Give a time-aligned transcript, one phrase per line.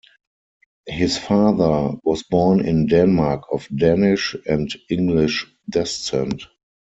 [0.87, 6.41] His father was born in Denmark of Danish and English descent.